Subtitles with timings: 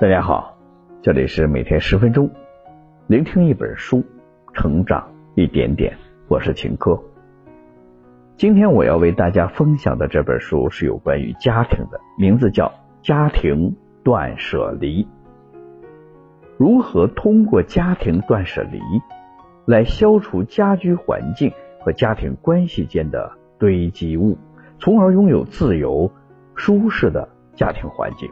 [0.00, 0.56] 大家好，
[1.02, 2.30] 这里是每天十分钟，
[3.06, 4.02] 聆听一本书，
[4.54, 5.94] 成长一点点。
[6.26, 6.98] 我是秦科。
[8.38, 12.68] 今天我要为大家分享的这本书是有关于家庭的，名字叫
[13.06, 15.04] 《家庭断舍离》。
[16.56, 18.80] 如何通过家庭断舍离
[19.66, 24.38] 来消除家居环境和家庭关系间的堆积物，
[24.78, 26.10] 从而拥有自由
[26.54, 28.30] 舒适的家庭环境？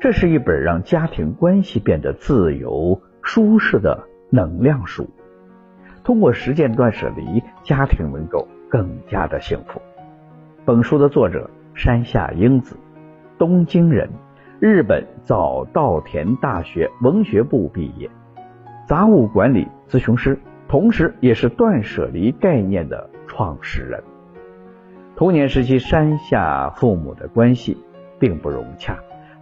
[0.00, 5.10] 这是一本让家庭关系变得自由舒适的能量书。
[6.04, 9.82] 通过实践断舍离，家庭能够更加的幸福。
[10.64, 12.76] 本书的作者山下英子，
[13.38, 14.08] 东京人，
[14.60, 18.08] 日本早稻田大学文学部毕业，
[18.86, 20.38] 杂物管理咨询师，
[20.68, 24.02] 同时也是断舍离概念的创始人。
[25.16, 27.76] 童年时期，山下父母的关系
[28.20, 28.96] 并不融洽。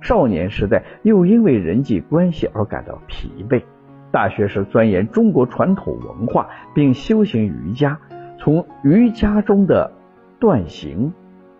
[0.06, 3.64] 少年时代又因为人际关系而感到疲惫，
[4.12, 7.98] 大学时钻研中国传统文化并修行瑜伽，
[8.38, 9.90] 从瑜伽中的
[10.38, 11.12] 断行、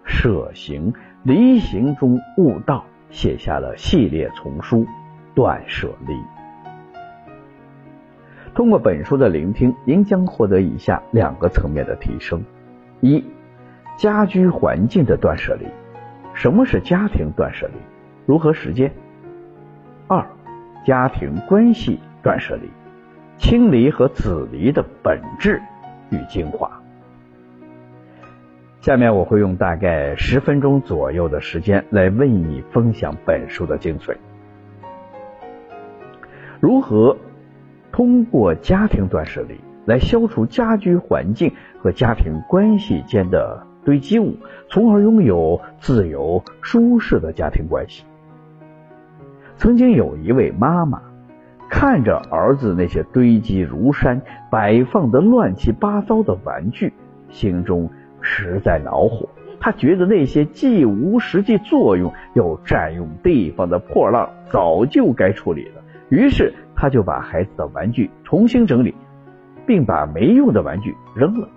[0.05, 0.95] 舍行、
[1.25, 4.85] 离行中悟道，写下了系列丛书
[5.35, 6.15] 《断舍离》。
[8.55, 12.45] 通过本书的聆听，您将获得以下两个层面的提升：
[13.01, 13.25] 一、
[13.97, 15.67] 家居环境的断舍离。
[16.33, 17.75] 什么是家庭断舍离？
[18.27, 18.93] 如何实践？
[20.09, 20.27] 二、
[20.85, 22.69] 家庭关系断舍离，
[23.39, 25.63] 清离和子离的本质
[26.11, 26.69] 与精华。
[28.81, 34.17] 下面我会用大概十分钟左右的时间来为你分享本书的精髓。
[36.61, 37.17] 如何
[37.93, 44.37] 通过家庭断舍离来消除家居环境和家庭关系间的堆积物，
[44.69, 48.05] 从而拥有自由舒适的家庭关系？
[49.57, 51.01] 曾经有一位妈妈
[51.69, 54.21] 看着儿子那些堆积如山、
[54.51, 56.93] 摆放的乱七八糟的玩具，
[57.31, 59.29] 心中实在恼火。
[59.59, 65.83] 她觉得那些既无实际作用又占用地方的破烂早就该处理了。
[66.09, 68.95] 于是，她就把孩子的玩具重新整理，
[69.67, 71.49] 并把没用的玩具扔了。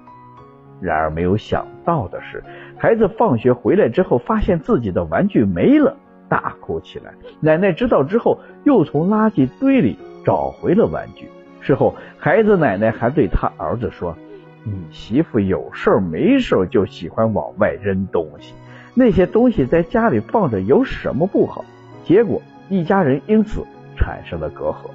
[0.82, 2.44] 然而，没有想到的是，
[2.78, 5.98] 孩子放学回来之后，发现自己的玩具没了。
[6.30, 7.14] 大哭起来。
[7.42, 11.28] 奶奶知道之后，又从垃圾堆里找回了玩具。
[11.60, 14.16] 事后，孩子奶奶还对他儿子说
[14.64, 18.54] ：“你媳妇有事没事就喜欢往外扔东西，
[18.94, 21.66] 那些东西在家里放着有什么不好？”
[22.06, 23.66] 结果，一家人因此
[23.98, 24.90] 产生了隔阂。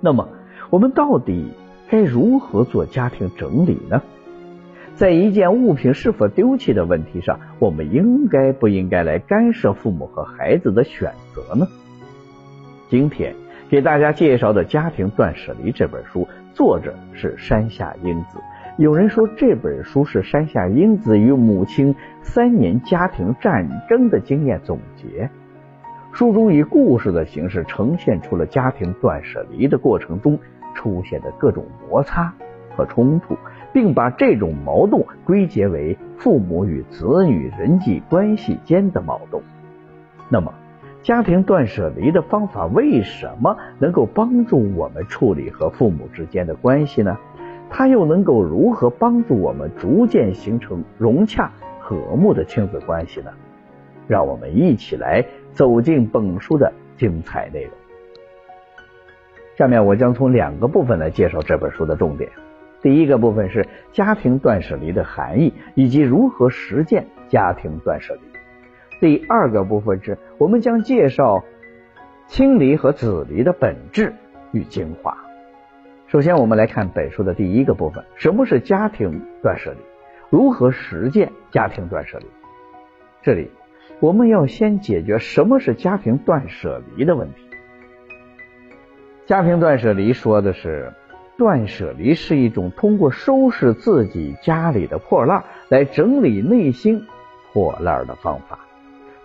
[0.00, 0.28] 那么，
[0.70, 1.50] 我们到底
[1.88, 4.00] 该如何做家庭整理呢？
[4.96, 11.66] 在一件物品是否丢弃的问题上，我们应该不应该来干涉父母和孩子的选择呢？
[12.88, 13.34] 今天
[13.68, 18.38] 给大家介绍的《家庭断舍离》这本书，作者是山下英子。
[18.78, 25.28] 有人说这本书是山下英子与母亲三年家庭战争的经验总结。
[26.12, 30.38] 书中以故事的形式呈现出了家庭断舍离的过程中
[30.72, 32.32] 出现的各种摩擦
[32.76, 33.36] 和冲突。
[33.74, 39.42] 并把这种矛盾归结为父母与子女人际关系间的矛盾。
[40.30, 40.54] 那么，
[41.02, 47.18] 家庭断舍离的方法为什么能够帮助我们处理和父母之间的关系呢？
[47.68, 53.32] 它又能够如何帮助我们逐渐形成融洽和睦的亲子关系呢？
[54.06, 57.72] 让我们一起来走进本书的精彩内容。
[59.56, 62.30] 下面我将从两个部分来介绍这本书的重点。
[62.84, 68.20] 第一个部分是家庭断舍离的含义以及如何实践家庭断舍离。
[69.00, 71.42] 第二个部分是我们将介绍
[72.26, 74.12] 清离和子离的本质
[74.52, 75.16] 与精华。
[76.08, 79.78] 首先，我们来看本书的第一个部分：什么是家庭断舍离？
[80.28, 82.26] 如何实践家庭断舍离？
[83.22, 83.50] 这里
[83.98, 87.48] 我们要先解决什么是家庭断舍离的问题。
[89.24, 90.92] 家庭断舍离说的是。
[91.36, 97.06] 断舍离是一种通过收拾自己家里的破烂来整理内心
[97.52, 98.60] 破烂的方法，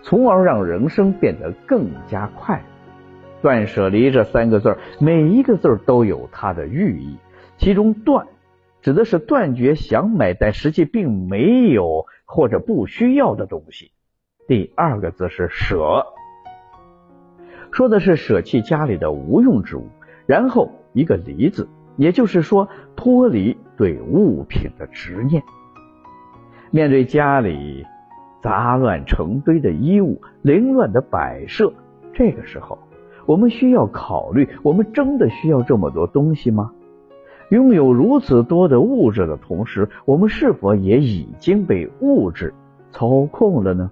[0.02, 2.64] 从而让人生变得更加快乐。
[3.42, 7.18] 断舍离这三个字每一个字都有它的寓意。
[7.58, 8.28] 其中“断”
[8.82, 13.92] 指的是断绝想买但实际并没有或者不需要的东西。
[14.48, 16.06] 第二个字是“舍”，
[17.72, 19.90] 说的是舍弃家里的无用之物。
[20.26, 21.70] 然后一个“离”字。
[22.00, 25.44] 也就是说，脱离对物品的执念。
[26.72, 27.86] 面对家里
[28.42, 31.74] 杂乱成堆的衣物、凌乱的摆设。
[32.14, 32.80] 这个时候，
[33.26, 36.72] 我们需要考虑：我们真的需要这么多东西吗？
[37.50, 42.54] 拥有如此多的物质的同时，我们是否也已经被物质
[42.92, 43.92] 操控了呢？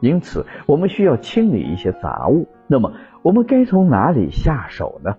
[0.00, 2.48] 因此，我们需要清理一些杂物。
[2.66, 5.16] 那么，我们该从哪里下手呢？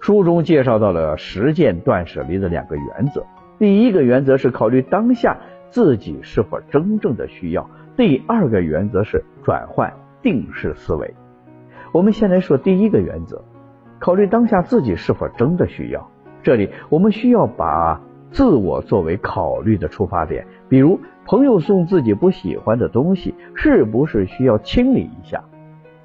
[0.00, 3.24] 书中介绍到了实践断舍离的两个原则。
[3.58, 5.38] 第一个原则是考虑当下
[5.70, 7.64] 自己是否真正的需要；
[7.96, 9.92] 第二个原则是转换
[10.22, 11.14] 定式思维。
[11.92, 13.42] 我们先来说第一个原则。
[13.98, 16.08] 考虑当下自己是否真的需要，
[16.44, 18.00] 这里我们需要把
[18.30, 20.46] 自我作为考虑的出发点。
[20.68, 25.42] 比如，朋友送自己不喜欢的东西，是不是需要清理一下？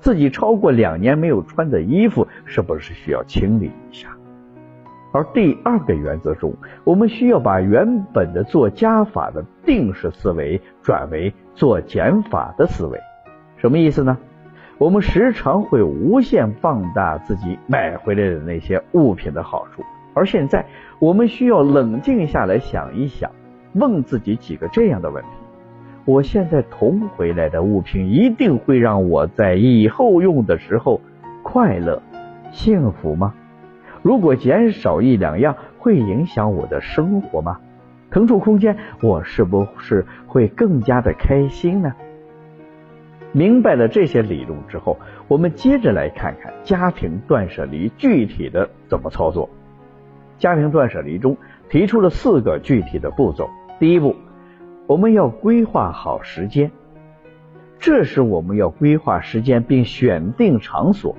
[0.04, 4.10] 自己超过两年没有穿的衣服，是不是需要清理一下？
[5.14, 6.54] 而第二个原则中，
[6.84, 13.00] 我们需要把原本的做加法的定式思维转为做减法的思维。
[13.56, 14.18] 什么意思呢？
[14.78, 19.84] 我们时常会无限放大自己买回来的那些物品的好处，
[20.14, 20.66] 而现在
[21.00, 23.32] 我们需要冷静下来想一想，
[23.76, 25.30] 问自己几个这样的问题：
[26.06, 31.00] 我现在囤回来的物品一定会让我在以后用的时候
[31.44, 32.02] 快乐、
[32.52, 33.34] 幸福吗？
[34.02, 37.62] 如果减少一两样，会影响我的生活吗？
[38.12, 41.94] 腾出空间，我是不是会更加的开心呢？
[43.32, 49.50] 明白了这些理论之后，我们接着来看看家庭断舍离具体的怎么操作。
[50.38, 51.38] 家庭断舍离中
[51.70, 53.50] 提出了四个具体的步骤。
[53.80, 54.16] 第一步，
[54.86, 56.72] 我们要规划好时间，
[57.80, 61.16] 这是我们要规划时间并选定场所。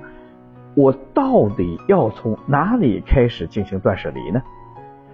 [0.75, 4.41] 我到底要从哪里开始进行断舍离呢？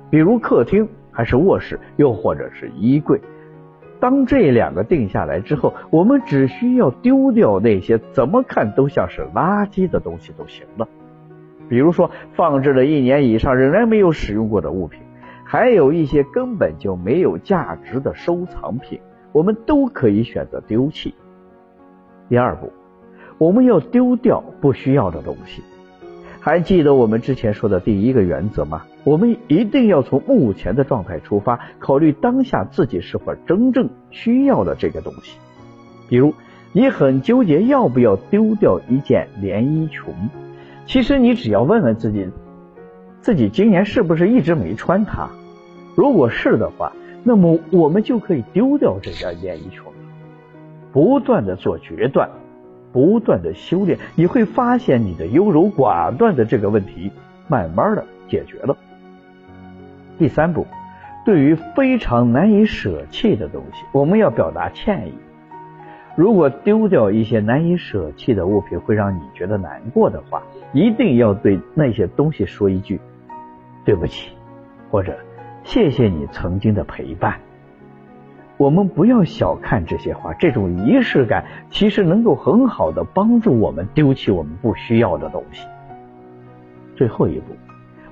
[0.09, 3.21] 比如客厅，还是卧室，又或者是衣柜？
[3.99, 10.87] 当这两个定下来之后，我们只需要丢掉那些怎么看都像是垃圾的东西就行了。
[11.69, 14.99] 比如说，放置了一年以上仍然没有使用过的物品，
[15.51, 19.01] 还有一些根本就没有价值的收藏品，
[19.33, 21.13] 我们都可以选择丢弃。
[22.29, 22.71] 第二步，
[23.37, 25.61] 我们要丢掉不需要的东西。
[26.39, 28.83] 还记得我们之前说的第一个原则吗？
[29.03, 35.37] 我们一定要从目前的状态出发，考虑当下自己是否真正需要的这个东西。
[36.07, 36.33] 比如，
[36.71, 40.13] 你很纠结要不要丢掉一件连衣裙，
[40.85, 42.29] 其实你只要问问自己，
[43.19, 45.27] 自己今年是不是一直没穿它？
[45.95, 46.91] 如果是的话，
[47.23, 49.81] 那么我们就可以丢掉这件连衣裙。
[50.91, 52.29] 不断的做决断，
[52.91, 57.11] 不断的修炼，你会发现你的优柔寡断的这个问题，
[57.47, 58.75] 慢慢的解决了。
[60.17, 60.67] 第三步，
[61.25, 65.13] 对于非常难以舍弃的东西，我们要表达歉意。
[66.17, 72.99] 如果丢掉一些难以舍弃的物品会让你觉得难过的话，一定要对那些东西说一句
[73.85, 74.31] 对不起，
[74.89, 75.17] 或者
[75.63, 77.39] 谢谢你曾经的陪伴。
[78.57, 85.65] 我们不要小看这些话，这种仪式感其实能够很好的帮助我们丢弃我们不需要的东西。
[86.95, 87.55] 最后一步，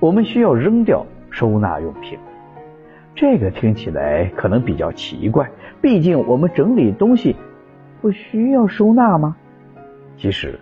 [0.00, 1.06] 我们需要扔掉。
[1.32, 2.18] 收纳用品，
[3.14, 5.48] 这个听起来可能比较奇怪，
[5.80, 7.36] 毕竟我们整理东西
[8.00, 9.36] 不需要收纳吗？
[10.16, 10.58] 其实，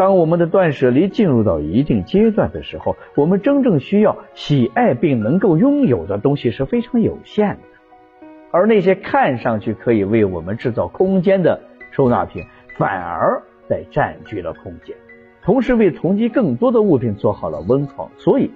[0.00, 12.42] 当我们的断舍离进入到一定阶段的时候，我们真正需要、喜爱并能够拥有的东西是非常有限的，而那些看上去可以为我们制造空间的收纳品，
[12.78, 14.96] 反而在占据了空间，
[15.42, 18.50] 同时为囤积更多的物品做好了温床，所以。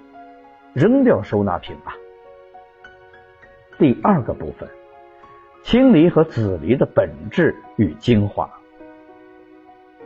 [0.72, 1.94] 扔掉收纳品吧。
[3.78, 4.66] 第二个部分，
[5.62, 8.50] 清理和子离的本质与精华。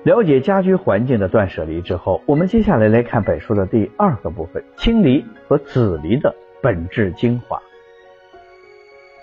[0.04, 7.60] 了解家居环境的断舍离之后，我们接下来来看本书的第二个部分：清理和子离的本质精华。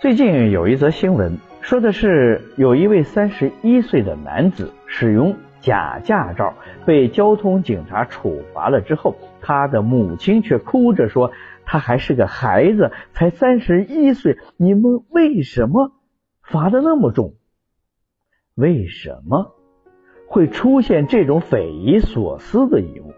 [0.01, 5.35] 最近有一则新闻，说的是有一位三十一岁的男子使用。
[5.61, 6.53] 假驾照
[6.85, 11.31] 被交通警察处罚了之后，他的母亲却哭着说
[11.65, 15.91] ：“他还是个孩子，才三十一岁，你们为什么
[16.43, 17.33] 罚的那么重？
[18.53, 19.55] 为什么
[20.35, 23.13] 会出现这种匪夷所思的一幕？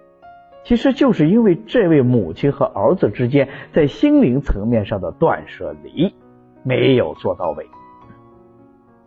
[0.64, 6.14] 其实就是因为这位母亲和儿子之间在心灵层面上的断舍离
[6.62, 7.66] 没有做到位。”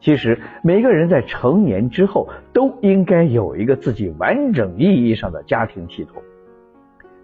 [0.03, 6.21] 其实每个人在成年之后都应该有一个自己完整意义上的家庭系统，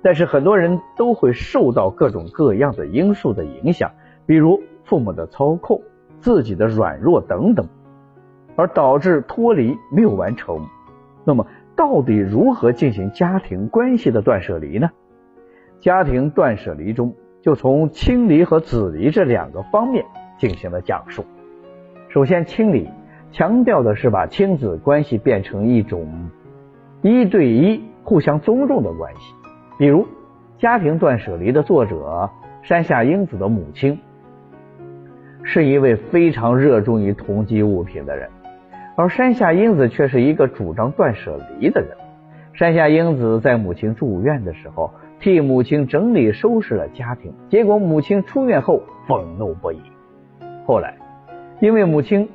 [0.03, 3.91] 但是很多人都会受到各种各样的因素的影响，
[4.25, 5.83] 比如父母的操控、
[6.21, 7.67] 自己的软弱等等，
[8.55, 10.65] 而导致脱离没有完成。
[11.27, 14.91] 那么，到底如何进行家庭关系的断舍离呢？
[15.81, 20.05] 家庭断舍离中，就从亲离和子离这两个方面
[20.39, 21.25] 进行了讲述。
[22.09, 22.89] 首先，亲离
[23.33, 26.31] 强调的是把亲子关系变成一种
[27.03, 29.35] 一对一、互相尊重的关系。
[29.79, 30.05] 比如，
[30.59, 32.31] 《家庭断舍离》的作者
[32.63, 33.99] 山下英子的母亲
[35.43, 38.31] 是一位非常热衷于囤积物品的人，
[38.97, 41.91] 而山下英子却是一个主张断舍离的人。
[42.55, 44.91] 山下英子在母亲住院的时候。
[45.19, 49.81] 替母亲整理收拾了家庭，结果母亲出院后愤怒不已。
[50.67, 50.95] 后来，
[51.59, 52.29] 因为母亲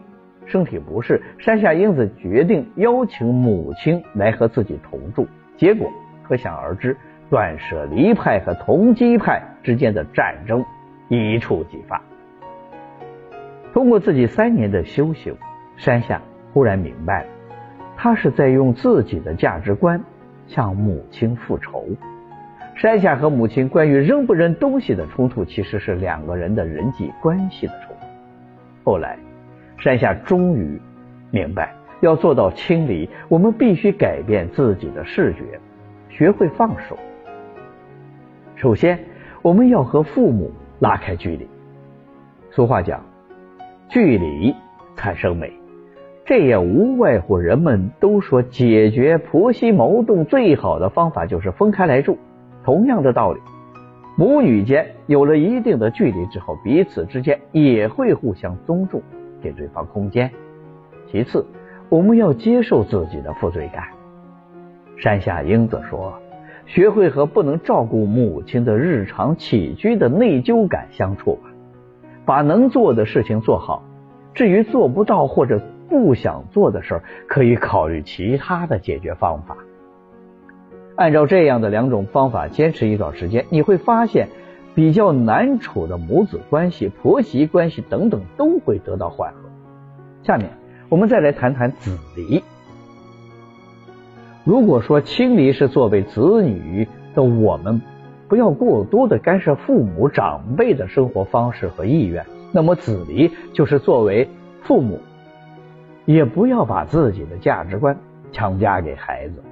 [0.48, 5.28] 身体不适，山下英子决定邀请母亲来和自己同住。
[5.58, 5.92] 结果
[6.24, 6.98] 可想而知，
[7.30, 10.66] 断舍离派和同基派之间的战争
[11.08, 12.02] 一触即发。
[13.74, 15.38] 通过自己三年的修行，
[15.78, 16.20] 山下
[16.54, 17.30] 忽然明白了，
[17.96, 20.02] 他是在用自己的价值观
[20.48, 21.86] 向母亲复仇。
[22.76, 28.06] 山下和母亲关于扔不扔东西的冲突，其实是两个人的人际关系的冲突。
[28.84, 29.18] 后来，
[29.78, 30.82] 山下终于
[31.30, 35.60] 明白，要做到清理，我们必须改变自己的视觉，
[36.10, 36.98] 学会放手。
[38.56, 39.00] 首先，
[39.42, 41.48] 我们要和父母拉开距离。
[42.50, 43.04] 俗话讲，
[43.90, 44.56] 距离
[44.96, 45.54] 产生美，
[46.32, 52.18] 这也无外乎人们都说解决婆媳矛盾最好的方法就是分开来住。
[52.64, 53.42] 同样的道理，
[54.16, 59.02] 母女间有了一定的距离之后，彼此之间也会互相尊重，
[59.44, 60.32] 给对方空间。
[61.12, 61.46] 其次，
[61.90, 63.84] 我们要接受自己的负罪感。
[64.96, 66.14] 山下英子说
[66.66, 71.50] ：“学会和不能照顾母亲的日常起居的内疚感相处吧，
[72.24, 73.84] 把能做的事情做好。
[74.34, 75.62] 至于做不到或者
[75.92, 79.58] 不想做的事儿，可以考虑其他的解决方法。”
[80.96, 84.30] 按照这样的两种方法坚持一段时间，你会发现
[84.74, 89.50] 比较难处的母子关系、婆媳关系等等都会得到缓和。
[90.24, 90.50] 下面
[90.88, 92.42] 我们再来谈谈子离。
[94.46, 97.82] 如果说亲离是作为子女的我们
[98.28, 104.28] 不要过多的干涉父母长辈的生活方式和意愿，那么子离就是作为
[104.64, 105.00] 父母
[106.06, 107.98] 也不要把自己的价值观
[108.32, 109.44] 强加给孩子。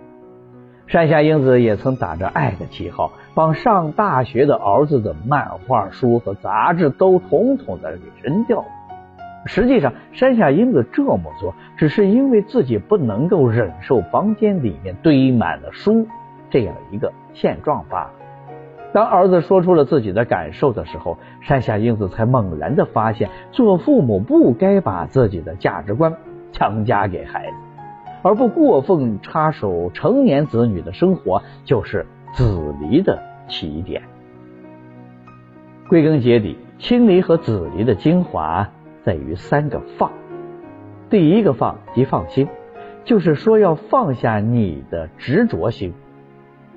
[0.87, 8.65] 山下英子也曾打着爱的旗号，帮上大学的儿子的漫画书和杂志都统统的给扔掉了。
[9.45, 16.07] 实际上，山下英子这么做，只是因为自己不能够忍受房间里面堆满了书
[16.49, 18.11] 这样一个现状罢了。
[18.91, 26.15] 当儿子说出了自己的感受的时候，山下英子才猛然的发现，做父母不该把自己的价值观
[26.51, 27.55] 强加给孩子。
[28.21, 34.01] 而不过分插手成年子女的生活，就是子离的起点。
[35.87, 38.69] 归根结底，亲离和子离的精华
[39.03, 40.11] 在于三个放。
[41.09, 42.47] 第一个放即放心，
[43.05, 45.93] 就是说要放下你的执着心、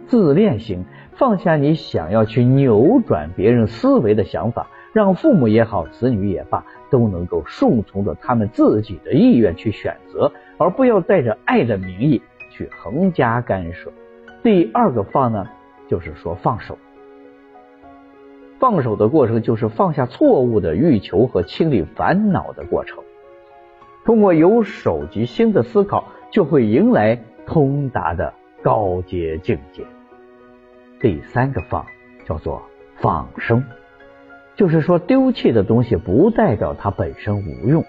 [0.07, 10.31] 自恋心，放下你想要去扭转别人思维的想法，让父母也好，子女也罢，都能够顺从着他们自己的意愿去选择。
[10.59, 13.91] 而不要带着爱的名义去横加干涉。
[14.45, 15.49] 第二个放呢，
[15.89, 16.79] 就是说放手。
[18.61, 23.03] 放手的过程就是放下错误的欲求和清理烦恼的过程。
[24.05, 28.33] 通过有手及心的思考，就会迎来通达的
[28.63, 29.85] 高阶境界。
[31.01, 31.85] 第三个放
[32.25, 32.63] 叫做
[33.01, 33.65] 放生，
[34.57, 37.85] 就是说丢弃的东西不代表它本身无用。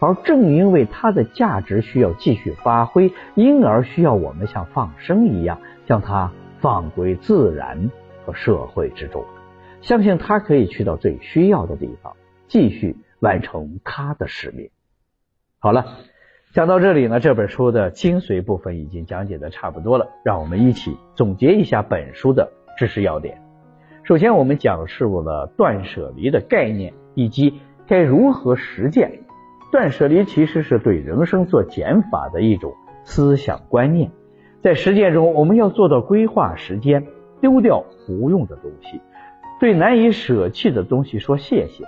[0.00, 7.90] 而正因为它的价值需要继续发挥，因而需要我们像放生一样，将它放归自然
[8.24, 9.24] 和社会之中，
[9.80, 12.16] 相信它可以去到最需要的地方，
[12.48, 14.70] 继续完成它的使命。
[15.60, 15.86] 好了，
[16.52, 23.41] 讲到这里呢，这本书的精髓部分已经讲解的差不多了，让我们一起总结一下本书的知识要点。
[24.04, 29.20] 首先，我们讲述了断舍离的概念以及该如何实践。
[29.70, 34.10] 断舍离其实是对人生做减法的一种思想观念，
[34.60, 37.06] 在实践中，我们要做到规划时间，
[37.40, 39.00] 丢掉不用的东西，
[39.60, 41.84] 对难以舍弃的东西说谢谢，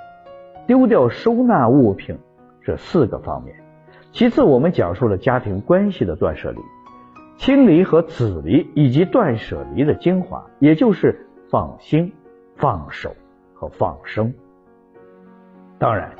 [0.69, 2.17] 丢掉收纳物品
[2.63, 3.57] 这四个方面。
[4.13, 6.59] 其次，我们讲述了家庭关系的断舍离、
[7.39, 12.13] 清离和子离，以及断舍离的精华，也就是放心、
[12.57, 13.15] 放手
[13.55, 14.35] 和放生。
[15.79, 16.11] 当然。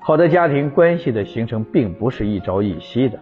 [0.00, 3.16] 好的家庭关系的形成并不是一朝一夕的。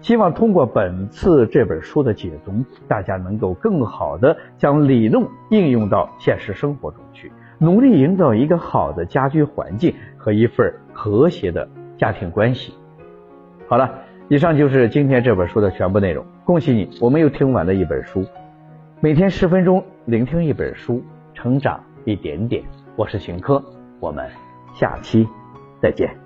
[0.00, 2.52] 希望通过本次这本书的解读，
[2.86, 11.68] 大家能够更好的将理论应用到现实生活中去，努力营造一个好的家居环境和一份和谐的
[11.98, 12.72] 家庭关系。
[13.66, 13.92] 好了，
[14.28, 16.24] 以上就是今天这本书的全部内容。
[16.44, 18.24] 恭喜你，我们又听完了一本书。
[19.04, 21.02] 每天十分钟，聆听一本书，
[21.34, 22.62] 成长一点点。
[22.94, 23.60] 我是秦科，
[23.98, 24.30] 我们
[24.76, 25.26] 下期
[25.80, 26.21] 再见。